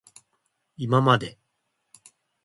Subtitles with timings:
[0.77, 1.37] いままで